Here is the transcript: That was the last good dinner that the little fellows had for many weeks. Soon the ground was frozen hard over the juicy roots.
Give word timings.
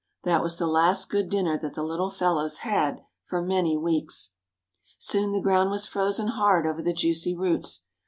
That 0.23 0.41
was 0.41 0.57
the 0.57 0.65
last 0.65 1.11
good 1.11 1.29
dinner 1.29 1.59
that 1.59 1.75
the 1.75 1.83
little 1.83 2.09
fellows 2.09 2.61
had 2.65 3.01
for 3.27 3.39
many 3.39 3.77
weeks. 3.77 4.31
Soon 4.97 5.31
the 5.31 5.39
ground 5.39 5.69
was 5.69 5.85
frozen 5.85 6.29
hard 6.29 6.65
over 6.65 6.81
the 6.81 6.91
juicy 6.91 7.35
roots. 7.35 7.83